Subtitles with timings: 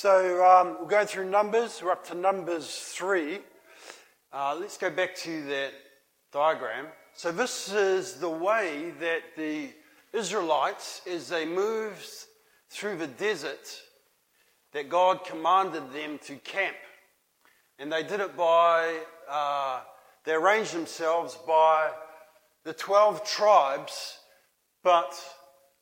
[0.00, 1.82] So um, we're going through Numbers.
[1.82, 3.38] We're up to Numbers 3.
[4.32, 5.72] Uh, let's go back to that
[6.32, 6.86] diagram.
[7.12, 9.68] So this is the way that the
[10.14, 12.08] Israelites, as they moved
[12.70, 13.78] through the desert,
[14.72, 16.78] that God commanded them to camp.
[17.78, 19.80] And they did it by, uh,
[20.24, 21.90] they arranged themselves by
[22.64, 24.16] the 12 tribes,
[24.82, 25.12] but,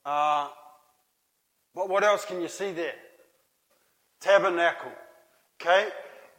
[0.05, 0.48] uh,
[1.73, 2.96] but what else can you see there?
[4.21, 4.93] Tabernacle.
[5.61, 5.89] Okay?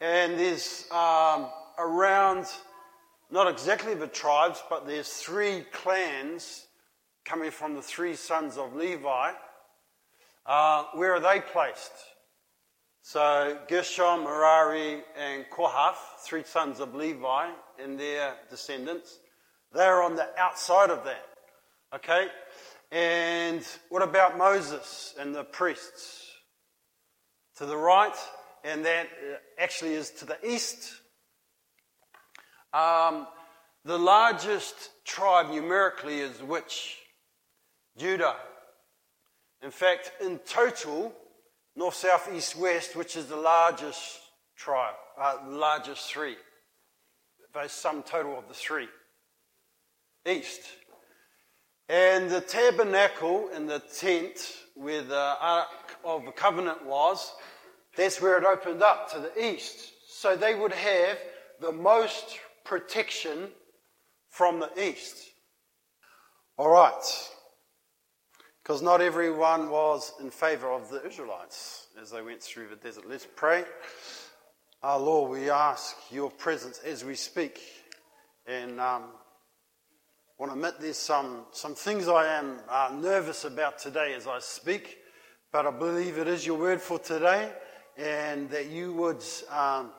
[0.01, 2.45] And there's um, around,
[3.31, 6.65] not exactly the tribes, but there's three clans
[7.25, 9.31] coming from the three sons of Levi.
[10.45, 11.91] Uh, where are they placed?
[13.01, 17.49] So Gershon, Merari, and Kohath, three sons of Levi
[17.81, 19.19] and their descendants,
[19.73, 21.25] they're on the outside of that.
[21.95, 22.27] Okay?
[22.91, 26.28] And what about Moses and the priests?
[27.59, 28.15] To the right,
[28.63, 30.93] and that uh, actually is to the east.
[32.73, 33.27] Um,
[33.83, 36.95] the largest tribe numerically is which?
[37.97, 38.37] Judah.
[39.61, 41.13] In fact, in total,
[41.75, 44.19] north, south, east, west, which is the largest
[44.55, 46.37] tribe, uh, largest three,
[47.53, 48.87] the sum total of the three.
[50.25, 50.61] East.
[51.89, 55.67] And the tabernacle and the tent where the Ark
[56.03, 57.31] of the Covenant was
[57.95, 59.91] that's where it opened up to the east.
[60.07, 61.17] So they would have
[61.59, 63.49] the most protection
[64.29, 65.17] from the east.
[66.57, 67.29] All right.
[68.63, 73.03] Because not everyone was in favor of the Israelites as they went through the desert.
[73.09, 73.65] Let's pray.
[74.81, 77.59] Our Lord, we ask your presence as we speak.
[78.45, 79.05] And um,
[80.39, 84.39] want to admit there's some, some things I am uh, nervous about today as I
[84.39, 84.97] speak,
[85.51, 87.51] but I believe it is your word for today
[87.97, 89.21] and that you would,
[89.51, 89.91] um,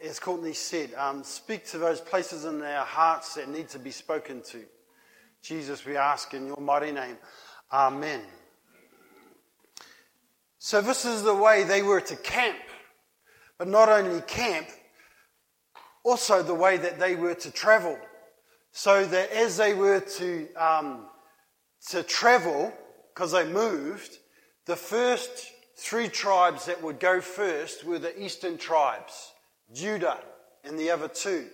[0.00, 3.90] as Courtney said, um, speak to those places in their hearts that need to be
[3.90, 4.62] spoken to.
[5.42, 7.18] Jesus, we ask in your mighty name.
[7.72, 8.20] Amen.
[10.60, 12.58] So, this is the way they were to camp,
[13.58, 14.68] but not only camp,
[16.04, 17.98] also the way that they were to travel.
[18.72, 21.06] So that as they were to, um,
[21.90, 22.72] to travel,
[23.14, 24.18] because they moved,
[24.66, 29.32] the first three tribes that would go first were the eastern tribes,
[29.72, 30.18] Judah
[30.64, 31.46] and the other two.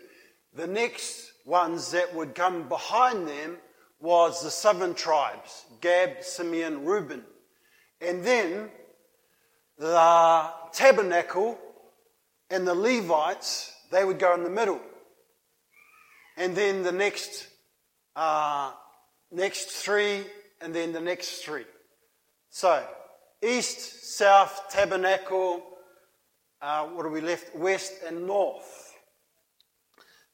[0.54, 3.56] The next ones that would come behind them
[4.00, 7.24] was the southern tribes, Gad, Simeon, Reuben.
[8.00, 8.70] And then
[9.76, 11.58] the tabernacle
[12.50, 14.80] and the Levites, they would go in the middle.
[16.38, 17.48] And then the next,
[18.14, 18.70] uh,
[19.32, 20.22] next three,
[20.60, 21.64] and then the next three.
[22.48, 22.86] So,
[23.42, 25.64] east, south, tabernacle,
[26.62, 27.56] uh, what are we left?
[27.56, 28.94] West and north.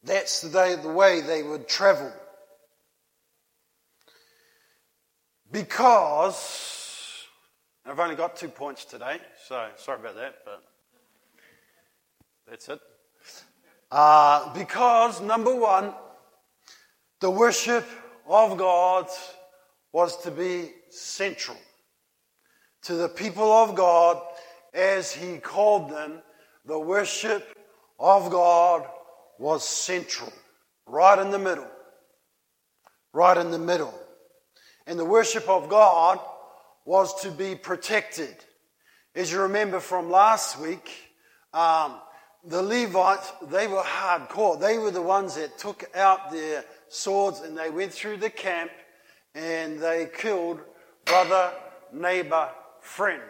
[0.02, 2.12] That's the, the way they would travel.
[5.50, 7.24] Because,
[7.86, 10.62] I've only got two points today, so sorry about that, but
[12.46, 12.80] that's it.
[13.94, 15.94] Uh, because, number one,
[17.20, 17.86] the worship
[18.26, 19.06] of God
[19.92, 21.56] was to be central
[22.82, 24.20] to the people of God
[24.72, 26.22] as he called them,
[26.64, 27.56] the worship
[28.00, 28.84] of God
[29.38, 30.32] was central,
[30.88, 31.70] right in the middle.
[33.12, 33.94] Right in the middle.
[34.88, 36.18] And the worship of God
[36.84, 38.34] was to be protected.
[39.14, 40.90] As you remember from last week,
[41.52, 42.00] um,
[42.46, 44.60] the Levites, they were hardcore.
[44.60, 48.70] They were the ones that took out their swords and they went through the camp
[49.34, 50.60] and they killed
[51.04, 51.52] brother,
[51.92, 52.50] neighbor,
[52.80, 53.22] friend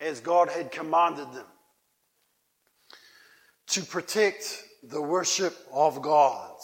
[0.00, 1.46] as God had commanded them
[3.68, 6.56] to protect the worship of God.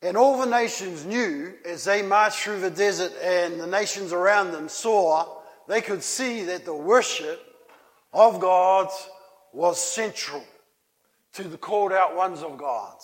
[0.00, 4.52] And all the nations knew as they marched through the desert and the nations around
[4.52, 7.40] them saw, they could see that the worship
[8.12, 8.88] of God
[9.52, 10.42] was central
[11.34, 12.96] to the called out ones of God.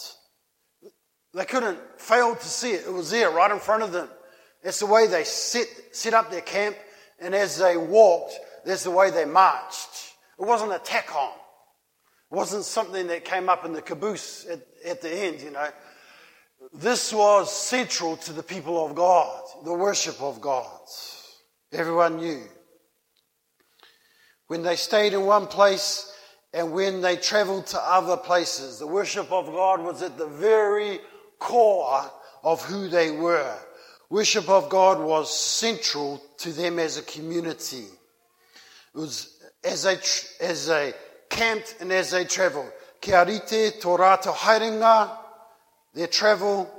[1.35, 2.87] They couldn't fail to see it.
[2.87, 4.09] It was there right in front of them.
[4.63, 6.77] It's the way they set, set up their camp,
[7.21, 10.15] and as they walked, that's the way they marched.
[10.39, 11.33] It wasn't a tack on.
[12.33, 15.69] It wasn't something that came up in the caboose at, at the end, you know.
[16.73, 20.81] This was central to the people of God, the worship of God.
[21.73, 22.43] Everyone knew.
[24.47, 26.11] When they stayed in one place
[26.55, 31.01] and when they traveled to other places, the worship of God was at the very
[31.41, 32.09] core
[32.45, 33.57] of who they were.
[34.09, 37.87] Worship of God was central to them as a community.
[38.95, 39.99] It was as they,
[40.41, 40.95] as they
[41.29, 42.71] camped and as they traveled.
[43.01, 45.11] Kia rite tō rātou haerenga,
[45.93, 46.71] their travel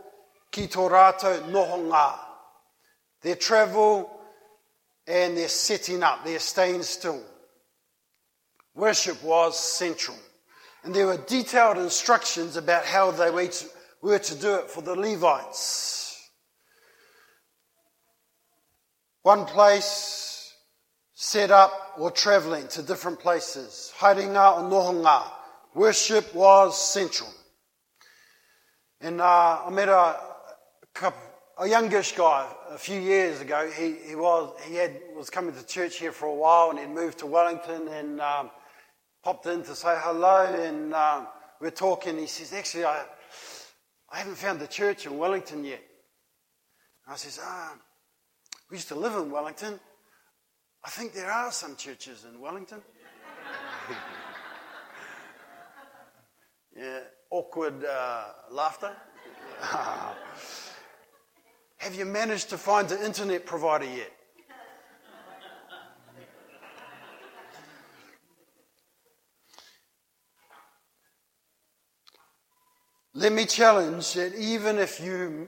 [0.51, 2.17] ki tō rātou nohonga.
[3.21, 4.09] Their travel
[5.05, 7.21] and their setting up, their staying still.
[8.75, 10.17] Worship was central.
[10.83, 16.29] And there were detailed instructions about how they were to do it for the Levites.
[19.23, 20.53] One place
[21.15, 23.91] set up or traveling to different places.
[23.97, 25.23] Haerenga or Nohonga.
[25.73, 27.29] Worship was central.
[29.01, 30.19] And uh, I met a,
[30.93, 31.21] couple,
[31.57, 33.69] a youngish guy a few years ago.
[33.75, 36.89] He, he was he had was coming to church here for a while, and he'd
[36.89, 38.51] moved to Wellington and um,
[39.25, 40.45] popped in to say hello.
[40.45, 41.27] And um,
[41.59, 42.17] we're talking.
[42.17, 43.03] He says, "Actually, I
[44.09, 45.81] I haven't found the church in Wellington yet."
[47.05, 47.73] And I says, "Ah,
[48.69, 49.79] we used to live in Wellington.
[50.83, 52.83] I think there are some churches in Wellington."
[56.77, 56.99] yeah,
[57.31, 58.95] awkward uh, laughter.
[61.77, 64.14] Have you managed to find the internet provider yet?
[73.17, 75.47] Let me challenge that even if you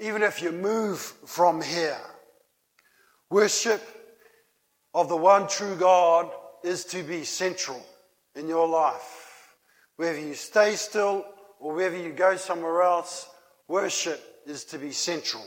[0.00, 2.00] even if you move from here,
[3.30, 3.82] worship
[4.94, 6.30] of the one true God
[6.64, 7.84] is to be central
[8.34, 9.56] in your life.
[9.96, 11.26] Whether you stay still
[11.60, 13.28] or whether you go somewhere else,
[13.66, 15.44] worship is to be central.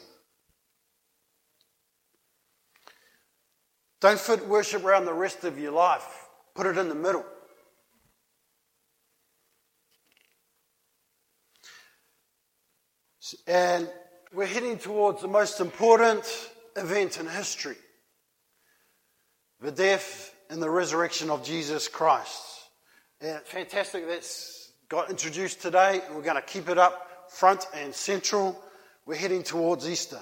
[4.01, 6.27] Don't fit worship around the rest of your life.
[6.53, 7.25] Put it in the middle.
[13.47, 13.89] And
[14.33, 16.23] we're heading towards the most important
[16.75, 17.77] event in history
[19.59, 22.41] the death and the resurrection of Jesus Christ.
[23.21, 28.59] And fantastic that's got introduced today, we're going to keep it up front and central
[29.05, 30.19] we're heading towards Easter.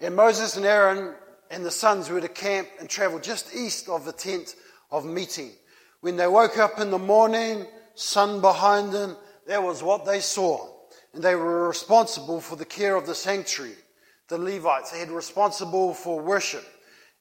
[0.00, 1.14] And Moses and Aaron
[1.50, 4.54] and the sons were to camp and travel just east of the tent
[4.90, 5.52] of meeting.
[6.00, 9.16] When they woke up in the morning, sun behind them,
[9.46, 10.75] that was what they saw.
[11.16, 13.72] And they were responsible for the care of the sanctuary.
[14.28, 16.62] The Levites, they had responsible for worship.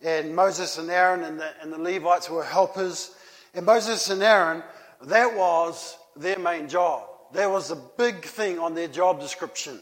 [0.01, 3.15] And Moses and Aaron and the, and the Levites were helpers.
[3.53, 4.63] And Moses and Aaron,
[5.03, 7.07] that was their main job.
[7.31, 9.79] There was a big thing on their job description.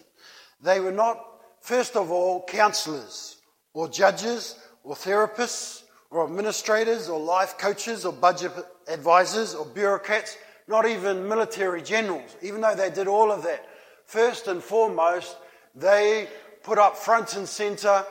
[0.61, 1.19] They were not,
[1.61, 3.37] first of all, counselors
[3.73, 8.51] or judges or therapists or administrators or life coaches or budget
[8.87, 10.37] advisors or bureaucrats,
[10.67, 13.69] not even military generals, even though they did all of that.
[14.05, 15.35] First and foremost,
[15.75, 16.27] they
[16.63, 18.05] put up front and center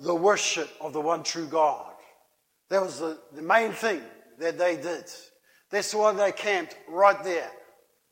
[0.00, 1.92] the worship of the one true God.
[2.70, 4.02] That was the, the main thing
[4.38, 5.04] that they did.
[5.70, 7.50] That's why they camped right there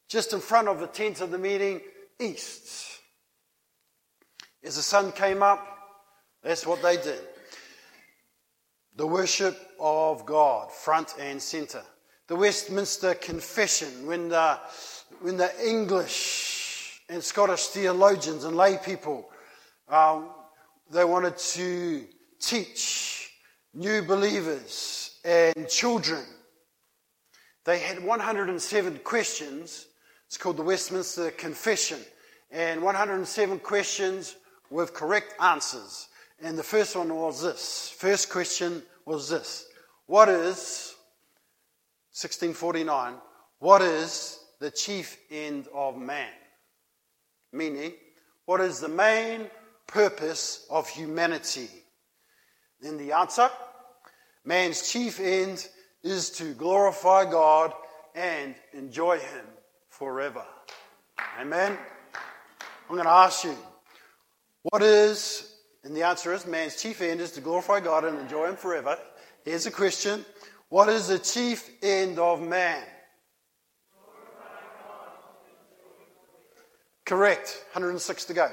[0.08, 1.80] just in front of the tent of the meeting,
[2.20, 3.00] east.
[4.62, 5.66] As the sun came up,
[6.42, 7.20] that's what they did.
[8.96, 11.82] The worship of God, front and center.
[12.28, 14.58] The Westminster Confession, when the,
[15.20, 16.61] when the English
[17.08, 19.28] and Scottish theologians and lay people,
[19.88, 20.30] um,
[20.90, 22.04] they wanted to
[22.40, 23.30] teach
[23.74, 26.24] new believers and children.
[27.64, 29.86] They had 107 questions
[30.32, 31.98] it's called the Westminster Confession.
[32.50, 34.34] And 107 questions
[34.70, 36.08] with correct answers.
[36.42, 37.94] And the first one was this.
[37.98, 39.66] First question was this.
[40.06, 40.94] What is,
[42.12, 43.16] 1649,
[43.58, 46.30] what is the chief end of man?
[47.52, 47.92] Meaning,
[48.46, 49.50] what is the main
[49.86, 51.68] purpose of humanity?
[52.80, 53.48] Then the answer,
[54.44, 55.68] man's chief end
[56.02, 57.72] is to glorify God
[58.14, 59.44] and enjoy Him
[59.88, 60.44] forever.
[61.40, 61.76] Amen?
[62.88, 63.56] I'm going to ask you,
[64.62, 65.54] what is,
[65.84, 68.98] and the answer is man's chief end is to glorify God and enjoy Him forever.
[69.44, 70.24] Here's a question
[70.68, 72.82] What is the chief end of man?
[77.04, 77.64] Correct.
[77.72, 78.50] 106 to go.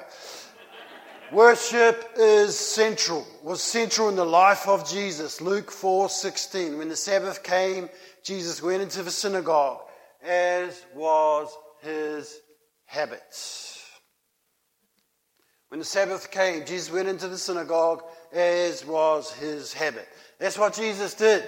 [1.32, 5.42] Worship is central, was central in the life of Jesus.
[5.42, 6.80] Luke 4:16.
[6.80, 7.88] When the Sabbath came,
[8.24, 9.82] Jesus went into the synagogue
[10.24, 12.40] as was his
[12.86, 13.22] habit.
[15.68, 20.08] When the Sabbath came, Jesus went into the synagogue as was his habit.
[20.40, 21.44] That's what Jesus did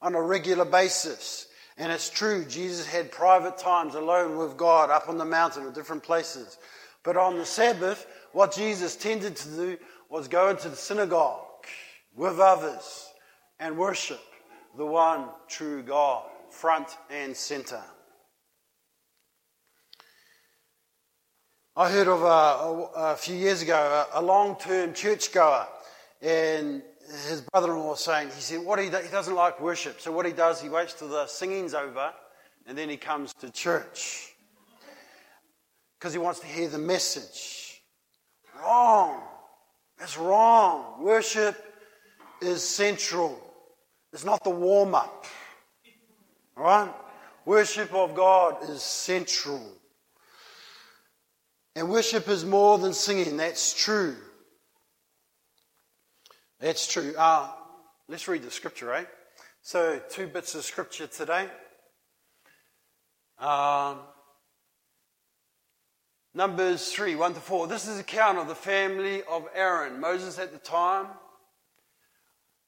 [0.00, 1.48] on a regular basis.
[1.80, 5.72] And it's true, Jesus had private times alone with God up on the mountain or
[5.72, 6.58] different places.
[7.02, 9.78] But on the Sabbath, what Jesus tended to do
[10.10, 11.40] was go into the synagogue
[12.14, 13.08] with others
[13.58, 14.20] and worship
[14.76, 17.82] the one true God, front and center.
[21.74, 25.66] I heard of a, a, a few years ago a, a long term churchgoer,
[26.20, 30.00] and his brother in law was saying, he said, what he, he doesn't like worship.
[30.00, 32.12] So, what he does, he waits till the singing's over
[32.66, 34.32] and then he comes to church
[35.98, 37.82] because he wants to hear the message.
[38.58, 39.22] Wrong.
[39.98, 41.02] That's wrong.
[41.02, 41.56] Worship
[42.40, 43.38] is central,
[44.12, 45.26] it's not the warm up.
[46.56, 46.94] All right?
[47.44, 49.60] Worship of God is central.
[51.76, 53.36] And worship is more than singing.
[53.36, 54.16] That's true.
[56.60, 57.14] That's true.
[57.16, 57.48] Uh,
[58.06, 59.08] let's read the scripture, right?
[59.62, 61.48] So, two bits of scripture today.
[63.38, 64.00] Um,
[66.34, 67.66] Numbers 3 1 to 4.
[67.66, 70.00] This is an account of the family of Aaron.
[70.00, 71.06] Moses at the time.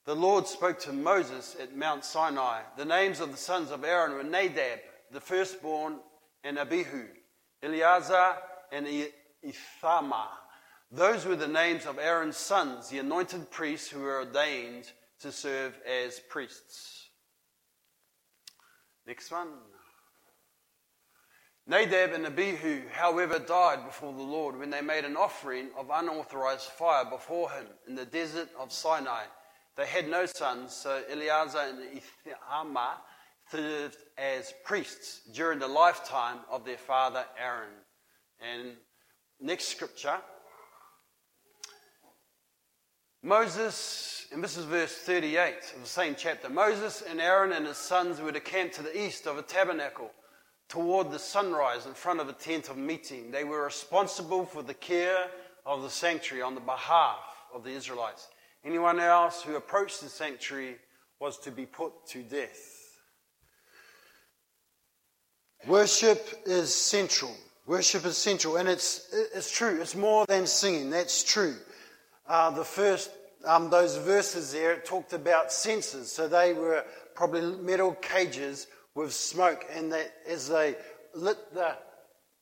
[0.07, 2.63] The Lord spoke to Moses at Mount Sinai.
[2.79, 4.81] The names of the sons of Aaron were Nadab,
[5.13, 5.99] the firstborn,
[6.43, 7.05] and Abihu,
[7.63, 8.37] Eleazar,
[8.73, 8.87] and
[9.43, 10.31] Ithamar.
[10.95, 15.75] Those were the names of Aaron's sons, the anointed priests who were ordained to serve
[15.89, 17.09] as priests.
[19.07, 19.49] Next one.
[21.67, 26.67] Nadab and Abihu, however, died before the Lord when they made an offering of unauthorized
[26.67, 29.23] fire before him in the desert of Sinai.
[29.77, 32.99] They had no sons, so Eleazar and Ithamar
[33.51, 37.73] served as priests during the lifetime of their father Aaron.
[38.41, 38.77] And
[39.41, 40.19] next scripture
[43.23, 47.77] Moses, and this is verse 38 of the same chapter Moses and Aaron and his
[47.77, 50.11] sons were to camp to the east of a tabernacle
[50.69, 53.31] toward the sunrise in front of a tent of meeting.
[53.31, 55.31] They were responsible for the care
[55.65, 57.21] of the sanctuary on the behalf
[57.55, 58.27] of the Israelites.
[58.65, 60.79] Anyone else who approached the sanctuary
[61.21, 62.83] was to be put to death.
[65.69, 67.37] Worship is central.
[67.67, 69.81] Worship is central, and it's, it's true.
[69.81, 70.91] It's more than singing.
[70.91, 71.55] That's true.
[72.33, 73.11] Uh, the first,
[73.45, 76.11] um, those verses there, it talked about censers.
[76.11, 76.83] So they were
[77.15, 80.75] probably metal cages with smoke, and that as they
[81.13, 81.77] lit the,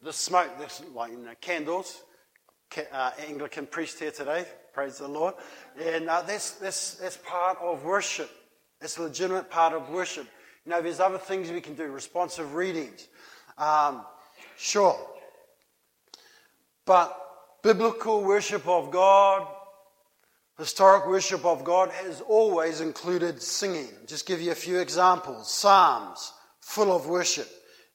[0.01, 2.05] the smoke, this, like you know, candles,
[2.93, 5.35] uh, Anglican priest here today, praise the Lord,
[5.85, 8.31] and uh, that's, that's, that's part of worship.
[8.81, 10.29] It's a legitimate part of worship.
[10.67, 13.09] You know, there's other things we can do, responsive readings.
[13.59, 14.07] Um,
[14.57, 14.97] sure.
[16.87, 17.13] But
[17.65, 19.49] biblical worship of God,
[20.61, 23.89] historic worship of God has always included singing.
[24.07, 25.51] Just give you a few examples.
[25.51, 27.49] Psalms, full of worship.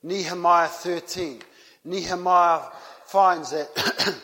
[0.04, 1.42] Nehemiah 13.
[1.84, 2.62] Nehemiah
[3.06, 3.68] finds that,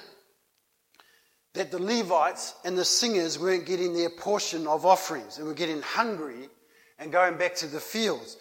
[1.53, 5.81] that the Levites and the singers weren't getting their portion of offerings and were getting
[5.81, 6.49] hungry
[6.97, 8.37] and going back to the fields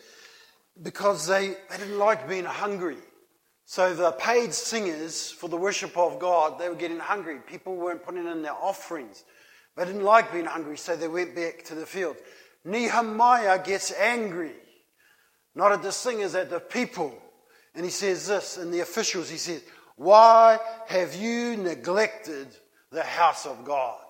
[0.83, 2.97] because they, they didn't like being hungry.
[3.67, 7.39] So the paid singers for the worship of God, they were getting hungry.
[7.47, 9.25] People weren't putting in their offerings.
[9.77, 12.17] They didn't like being hungry, so they went back to the field.
[12.65, 14.53] Nehemiah gets angry
[15.55, 17.17] not at the singers, at the people.
[17.75, 19.63] And he says this, and the officials, he says,
[19.97, 22.49] Why have you neglected
[22.91, 24.01] the house of God?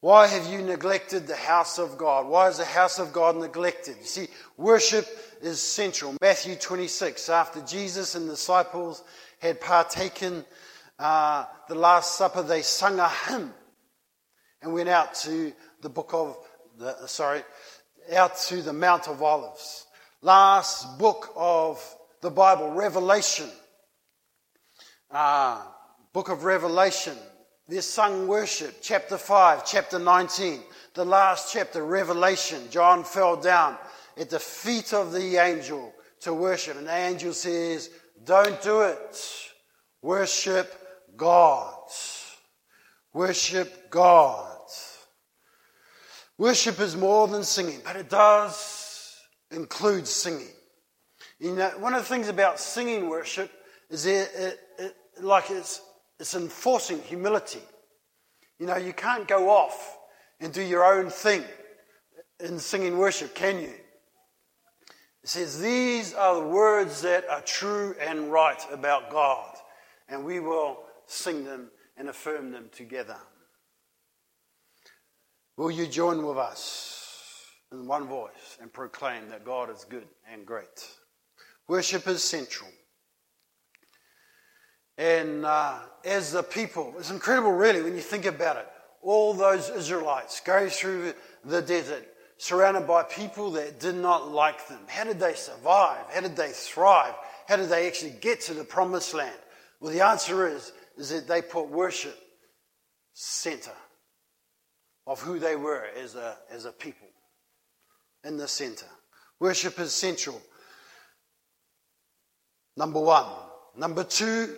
[0.00, 2.28] Why have you neglected the house of God?
[2.28, 3.96] Why is the house of God neglected?
[4.00, 5.06] You see, worship
[5.42, 6.16] is central.
[6.20, 9.02] Matthew 26, after Jesus and the disciples
[9.40, 10.44] had partaken
[10.98, 13.52] uh, the Last Supper, they sung a hymn
[14.62, 16.36] and went out to the book of,
[16.78, 17.42] the, sorry,
[18.14, 19.86] out to the Mount of Olives.
[20.22, 21.82] Last book of
[22.20, 23.48] the Bible, Revelation.
[25.10, 25.62] Uh,
[26.12, 27.16] book of Revelation.
[27.68, 30.60] There's sung worship, chapter 5, chapter 19.
[30.94, 32.62] The last chapter, Revelation.
[32.70, 33.76] John fell down
[34.16, 36.76] at the feet of the angel to worship.
[36.76, 37.90] And the angel says,
[38.24, 39.22] Don't do it.
[40.02, 40.72] Worship
[41.18, 41.74] God.
[43.12, 44.56] Worship God.
[46.38, 49.16] Worship is more than singing, but it does
[49.50, 50.54] include singing.
[51.40, 53.50] You know, one of the things about singing worship
[53.90, 55.82] is it, it, it, like it's,
[56.20, 57.62] it's enforcing humility.
[58.58, 59.96] You know, you can't go off
[60.40, 61.42] and do your own thing
[62.40, 63.74] in singing worship, can you?
[65.22, 69.56] It says, These are the words that are true and right about God,
[70.08, 73.16] and we will sing them and affirm them together.
[75.56, 80.46] Will you join with us in one voice and proclaim that God is good and
[80.46, 80.88] great?
[81.66, 82.70] Worship is central.
[84.96, 88.68] And uh, as the people, it's incredible, really, when you think about it.
[89.02, 94.80] all those Israelites go through the desert surrounded by people that did not like them.
[94.86, 96.04] How did they survive?
[96.12, 97.14] How did they thrive?
[97.48, 99.38] How did they actually get to the promised land?
[99.80, 102.18] Well, the answer is, is that they put worship
[103.14, 103.72] center
[105.06, 107.08] of who they were as a, as a people
[108.24, 108.86] in the center.
[109.40, 110.40] Worship is central.
[112.76, 113.26] Number one.
[113.76, 114.56] Number two,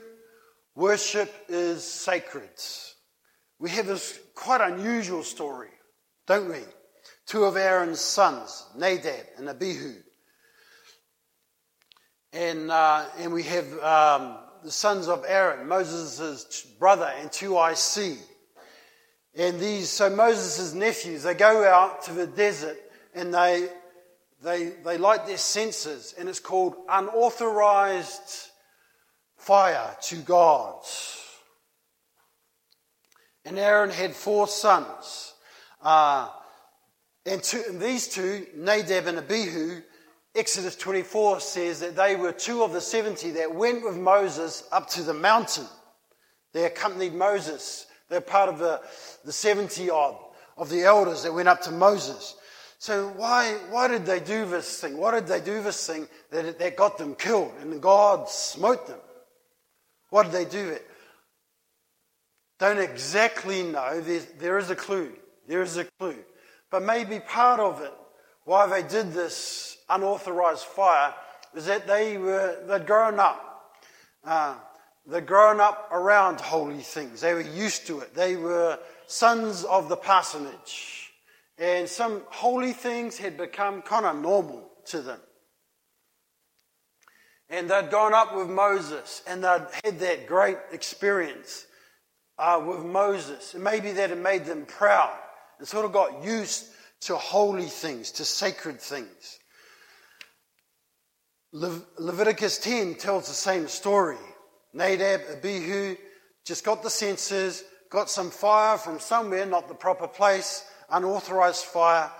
[0.74, 2.50] worship is sacred.
[3.58, 5.68] We have this quite unusual story,
[6.26, 6.60] don't we?
[7.26, 9.94] Two of Aaron's sons, Nadab and Abihu.
[12.32, 18.18] And, uh, and we have um, the sons of Aaron, Moses' brother, and two IC.
[19.36, 22.76] And these, so Moses' nephews, they go out to the desert
[23.14, 23.68] and they,
[24.42, 28.50] they, they light their censers, and it's called unauthorized
[29.36, 30.82] fire to God.
[33.44, 35.34] And Aaron had four sons.
[35.82, 36.28] Uh,
[37.26, 39.82] and, two, and these two, Nadab and Abihu,
[40.34, 44.88] Exodus 24 says that they were two of the 70 that went with Moses up
[44.90, 45.66] to the mountain.
[46.52, 47.86] They accompanied Moses.
[48.08, 48.80] They're part of the,
[49.24, 50.16] the 70 odd
[50.56, 52.36] of the elders that went up to Moses.
[52.78, 54.96] So why, why did they do this thing?
[54.96, 58.98] Why did they do this thing that, that got them killed and God smote them?
[60.10, 60.86] Why did they do it?
[62.58, 64.00] Don't exactly know.
[64.00, 65.12] There's, there is a clue.
[65.48, 66.16] There is a clue.
[66.70, 67.92] But maybe part of it,
[68.50, 71.14] why they did this unauthorized fire,
[71.54, 73.76] is that they were, they'd grown up.
[74.24, 74.56] Uh,
[75.06, 77.20] they'd grown up around holy things.
[77.20, 78.12] They were used to it.
[78.12, 81.12] They were sons of the parsonage.
[81.58, 85.20] And some holy things had become kind of normal to them.
[87.50, 91.66] And they'd gone up with Moses and they'd had that great experience
[92.36, 93.54] uh, with Moses.
[93.54, 95.16] And maybe that had made them proud
[95.60, 96.66] and sort of got used
[97.02, 99.38] to holy things, to sacred things.
[101.52, 104.18] Le- Leviticus 10 tells the same story.
[104.72, 105.96] Nadab, Abihu
[106.44, 112.10] just got the censers, got some fire from somewhere, not the proper place, unauthorized fire,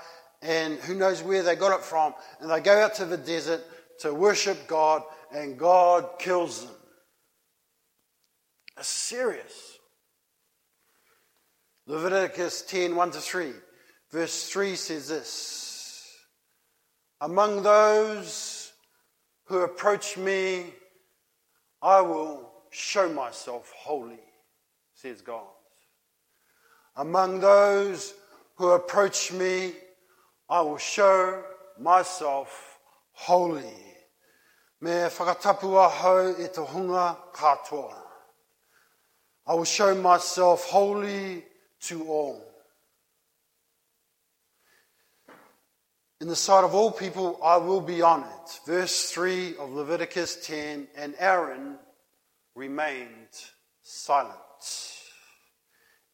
[0.43, 2.14] and who knows where they got it from.
[2.40, 3.62] And they go out to the desert
[4.01, 6.75] to worship God, and God kills them.
[8.79, 9.79] It's serious.
[11.87, 13.53] Leviticus 10 1 to 3.
[14.11, 16.16] Verse 3 says this
[17.20, 18.73] Among those
[19.44, 20.66] who approach me,
[21.83, 24.20] I will show myself holy,
[24.94, 25.46] says God.
[26.96, 28.14] Among those
[28.57, 29.73] who approach me,
[30.49, 31.42] I will show
[31.79, 32.79] myself
[33.12, 33.62] holy.
[34.81, 37.94] Me whakatapua hau e te hunga katoa.
[39.46, 41.44] I will show myself holy
[41.83, 42.50] to all.
[46.21, 48.29] In the sight of all people, I will be honored.
[48.67, 51.79] Verse 3 of Leviticus 10 And Aaron
[52.55, 53.09] remained
[53.81, 54.37] silent.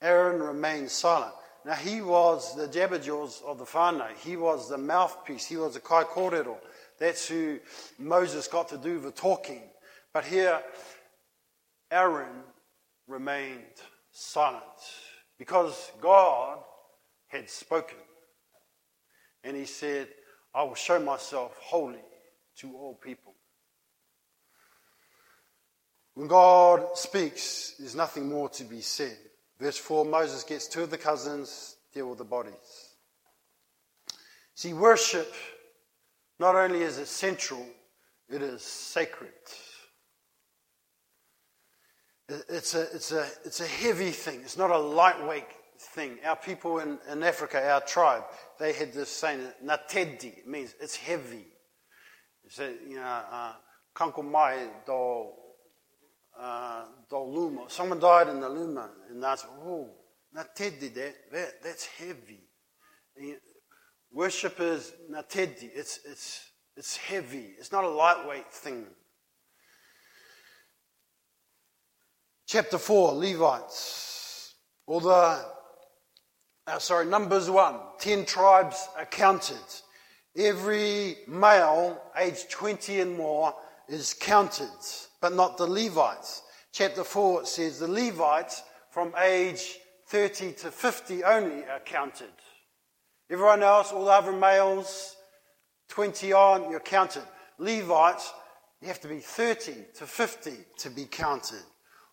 [0.00, 1.32] Aaron remained silent.
[1.64, 4.16] Now, he was the Jabberjaws of the whānau.
[4.18, 5.44] He was the mouthpiece.
[5.46, 6.56] He was the kai kōrero.
[7.00, 7.58] That's who
[7.98, 9.62] Moses got to do the talking.
[10.14, 10.62] But here,
[11.90, 12.44] Aaron
[13.08, 14.62] remained silent
[15.36, 16.58] because God
[17.26, 17.98] had spoken.
[19.46, 20.08] And he said,
[20.52, 22.02] I will show myself holy
[22.56, 23.32] to all people.
[26.14, 29.16] When God speaks, there's nothing more to be said.
[29.60, 32.94] Verse 4 Moses gets two of the cousins, deal with the bodies.
[34.56, 35.32] See, worship,
[36.40, 37.64] not only is it central,
[38.28, 39.30] it is sacred.
[42.28, 45.46] It's a, it's a, it's a heavy thing, it's not a lightweight
[45.80, 46.18] thing.
[46.24, 48.24] Our people in, in Africa, our tribe,
[48.58, 51.46] they had this saying, natedi, it means it's heavy.
[52.58, 53.52] A, you know, uh,
[54.22, 55.30] mai do
[56.38, 57.64] uh, the luma.
[57.68, 59.88] Someone died in the luma, and that's oh,
[60.32, 62.40] not teddy that, that that's heavy.
[63.16, 63.36] And
[64.12, 64.60] worship
[65.08, 65.34] not.
[65.74, 67.54] It's it's it's heavy.
[67.58, 68.86] It's not a lightweight thing.
[72.46, 74.54] Chapter four, Levites.
[74.86, 75.42] Although,
[76.66, 79.56] uh, sorry, Numbers one, ten tribes are counted.
[80.36, 83.54] Every male aged 20 and more
[83.88, 84.68] is counted
[85.20, 86.42] but not the Levites.
[86.72, 92.30] Chapter 4 says the Levites from age 30 to 50 only are counted.
[93.30, 95.16] Everyone else, all the other males,
[95.88, 97.22] 20 on, you're counted.
[97.58, 98.32] Levites,
[98.80, 101.64] you have to be 30 to 50 to be counted.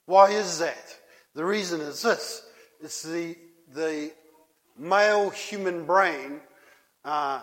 [0.06, 0.98] Why is that?
[1.36, 2.44] The reason is this
[2.82, 3.36] it's the,
[3.74, 4.12] the
[4.94, 6.40] male human brain,
[7.04, 7.42] uh,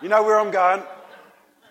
[0.00, 0.82] you know where I'm going?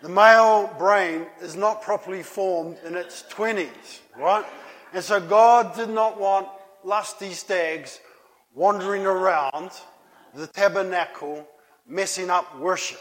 [0.01, 4.43] The male brain is not properly formed in its 20s, right?
[4.93, 6.47] And so God did not want
[6.83, 8.01] lusty stags
[8.53, 9.71] wandering around
[10.33, 11.47] the tabernacle
[11.87, 12.99] messing up worship.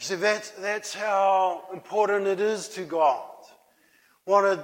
[0.00, 3.30] You see, that's, that's how important it is to God.
[4.26, 4.58] Wanted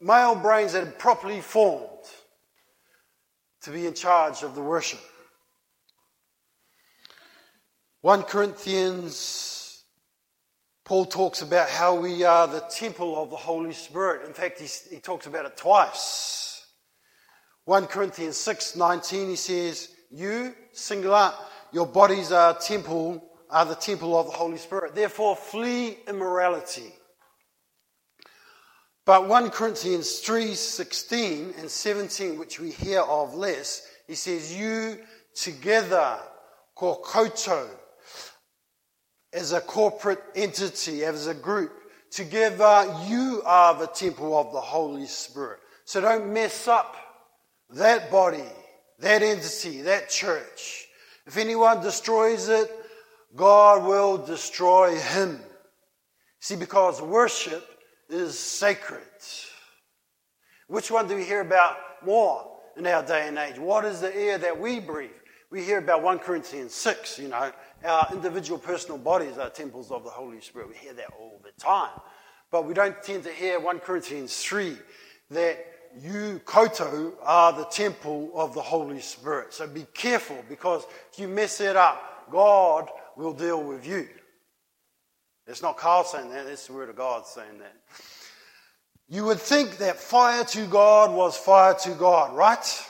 [0.00, 2.08] male brains that are properly formed
[3.62, 5.00] to be in charge of the worship.
[8.00, 9.84] 1 Corinthians,
[10.84, 14.26] Paul talks about how we are the temple of the Holy Spirit.
[14.26, 16.66] In fact, he, he talks about it twice.
[17.64, 21.32] 1 Corinthians 6 19, he says, You, singular,
[21.70, 24.96] your bodies are temple, are the temple of the Holy Spirit.
[24.96, 26.92] Therefore, flee immorality.
[29.04, 34.98] But 1 Corinthians 3 16 and 17, which we hear of less, he says, You
[35.34, 36.18] together,
[36.76, 37.68] kokoto,
[39.32, 41.72] as a corporate entity, as a group,
[42.10, 45.58] together you are the temple of the Holy Spirit.
[45.84, 46.96] So don't mess up
[47.70, 48.44] that body,
[49.00, 50.86] that entity, that church.
[51.26, 52.70] If anyone destroys it,
[53.34, 55.40] God will destroy him.
[56.40, 57.66] See, because worship
[58.12, 59.00] is sacred.
[60.68, 62.46] Which one do we hear about more
[62.76, 63.58] in our day and age?
[63.58, 65.10] What is the air that we breathe?
[65.50, 67.52] We hear about 1 Corinthians 6, you know,
[67.84, 70.68] our individual personal bodies are temples of the Holy Spirit.
[70.68, 71.98] We hear that all the time.
[72.50, 74.76] But we don't tend to hear 1 Corinthians 3
[75.30, 75.66] that
[76.00, 79.52] you, Koutou, are the temple of the Holy Spirit.
[79.52, 84.08] So be careful because if you mess it up, God will deal with you.
[85.46, 87.74] It's not Carl saying that, it's the Word of God saying that.
[89.08, 92.86] You would think that fire to God was fire to God, right?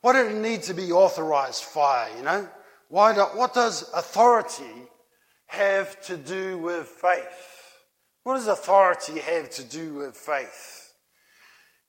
[0.00, 2.48] Why did it need to be authorized fire, you know?
[2.88, 4.88] Why do, what does authority
[5.46, 7.76] have to do with faith?
[8.22, 10.94] What does authority have to do with faith?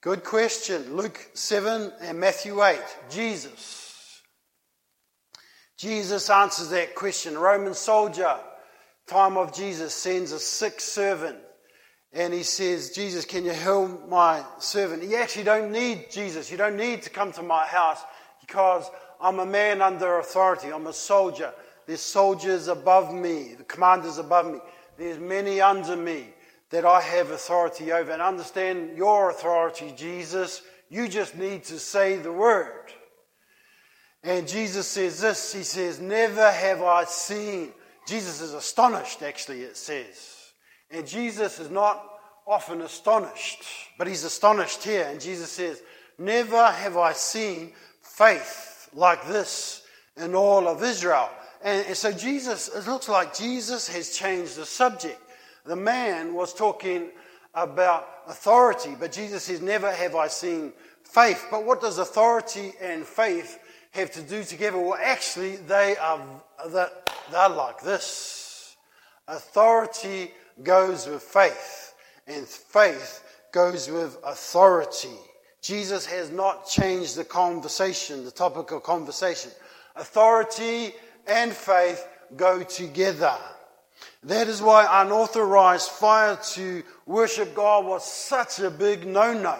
[0.02, 0.96] Good question.
[0.96, 2.80] Luke 7 and Matthew 8.
[3.10, 4.22] Jesus.
[5.78, 7.38] Jesus answers that question.
[7.38, 8.38] Roman soldier
[9.08, 11.38] time of Jesus sends a sick servant
[12.14, 15.04] and he says, Jesus, can you heal my servant?
[15.04, 16.52] You actually don't need Jesus.
[16.52, 18.02] You don't need to come to my house
[18.40, 18.90] because
[19.20, 20.72] I'm a man under authority.
[20.72, 21.52] I'm a soldier.
[21.88, 24.60] There's soldiers above me, the commanders above me.
[24.98, 26.28] There's many under me
[26.70, 28.12] that I have authority over.
[28.12, 30.62] And understand your authority, Jesus.
[30.90, 32.92] You just need to say the word.
[34.24, 37.74] And Jesus says this He says, Never have I seen
[38.06, 40.52] Jesus is astonished, actually, it says.
[40.92, 42.10] And Jesus is not
[42.46, 43.64] often astonished,
[43.98, 45.08] but he's astonished here.
[45.10, 45.82] And Jesus says,
[46.18, 49.84] Never have I seen faith like this
[50.18, 51.30] in all of Israel.
[51.64, 55.20] And, so Jesus, it looks like Jesus has changed the subject.
[55.66, 57.10] The man was talking
[57.54, 61.46] about authority, but Jesus says, Never have I seen faith.
[61.50, 63.60] But what does authority and faith
[63.92, 64.78] have to do together?
[64.78, 66.22] Well, actually, they are,
[67.32, 68.76] they're like this.
[69.28, 70.32] Authority
[70.62, 71.94] goes with faith,
[72.28, 75.18] and faith goes with authority.
[75.62, 79.52] Jesus has not changed the conversation, the topic of conversation.
[79.96, 80.94] Authority
[81.26, 82.06] and faith
[82.36, 83.38] go together.
[84.24, 89.58] That is why unauthorized fire to worship God was such a big no no.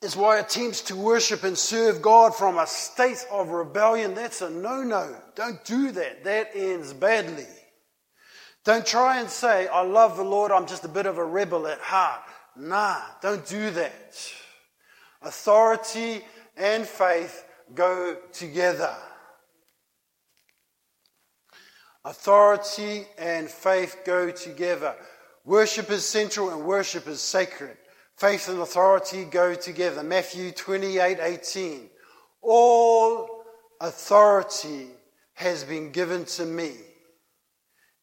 [0.00, 4.50] Is why attempts to worship and serve God from a state of rebellion, that's a
[4.50, 5.16] no no.
[5.34, 6.24] Don't do that.
[6.24, 7.46] That ends badly.
[8.64, 11.66] Don't try and say, I love the Lord, I'm just a bit of a rebel
[11.66, 12.20] at heart.
[12.56, 14.32] Nah, don't do that.
[15.22, 16.22] Authority
[16.56, 18.94] and faith go together.
[22.04, 24.94] Authority and faith go together.
[25.44, 27.76] Worship is central and worship is sacred.
[28.18, 30.02] Faith and authority go together.
[30.02, 31.88] Matthew 28 18.
[32.42, 33.44] All
[33.80, 34.88] authority
[35.34, 36.72] has been given to me,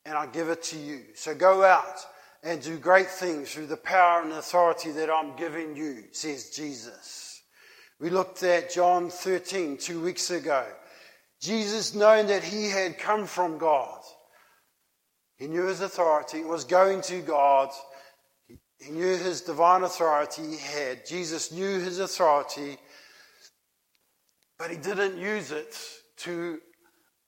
[0.05, 1.01] and I give it to you.
[1.15, 1.99] So go out
[2.43, 7.41] and do great things through the power and authority that I'm giving you, says Jesus.
[7.99, 10.65] We looked at John 13 two weeks ago.
[11.41, 13.99] Jesus, knowing that he had come from God,
[15.35, 17.69] he knew his authority, was going to God
[18.85, 21.05] he knew his divine authority he had.
[21.05, 22.77] Jesus knew his authority,
[24.59, 25.75] but he didn't use it
[26.17, 26.59] to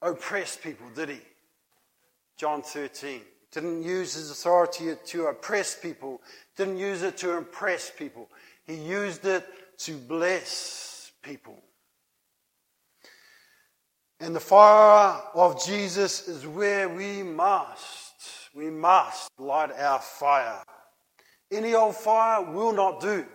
[0.01, 1.21] oppress people, did he?
[2.37, 3.21] John 13.
[3.51, 6.21] Didn't use his authority to oppress people.
[6.55, 8.29] Didn't use it to impress people.
[8.65, 9.43] He used it
[9.79, 11.57] to bless people.
[14.19, 18.13] And the fire of Jesus is where we must,
[18.53, 20.61] we must light our fire.
[21.51, 23.25] Any old fire will not do.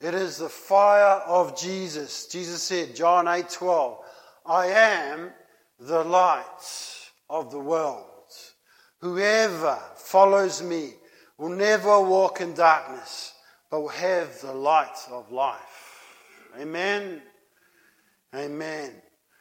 [0.00, 2.26] It is the fire of Jesus.
[2.26, 3.98] Jesus said, John 8 12,
[4.46, 5.30] I am
[5.80, 8.04] the light of the world.
[9.00, 10.92] Whoever follows me
[11.36, 13.34] will never walk in darkness,
[13.70, 16.06] but will have the light of life.
[16.58, 17.22] Amen.
[18.34, 18.92] Amen.